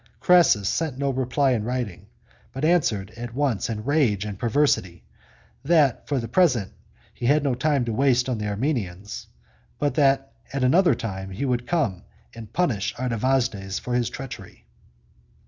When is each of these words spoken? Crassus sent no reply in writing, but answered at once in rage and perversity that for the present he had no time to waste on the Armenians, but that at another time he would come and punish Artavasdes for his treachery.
Crassus 0.19 0.67
sent 0.67 0.97
no 0.97 1.11
reply 1.11 1.51
in 1.51 1.63
writing, 1.63 2.07
but 2.53 2.65
answered 2.65 3.11
at 3.15 3.35
once 3.35 3.69
in 3.69 3.85
rage 3.85 4.25
and 4.25 4.39
perversity 4.39 5.03
that 5.63 6.07
for 6.07 6.17
the 6.17 6.27
present 6.27 6.71
he 7.13 7.27
had 7.27 7.43
no 7.43 7.53
time 7.53 7.85
to 7.85 7.93
waste 7.93 8.27
on 8.27 8.39
the 8.39 8.47
Armenians, 8.47 9.27
but 9.77 9.93
that 9.93 10.33
at 10.51 10.63
another 10.63 10.95
time 10.95 11.29
he 11.29 11.45
would 11.45 11.67
come 11.67 12.01
and 12.33 12.51
punish 12.51 12.95
Artavasdes 12.95 13.77
for 13.77 13.93
his 13.93 14.09
treachery. 14.09 14.65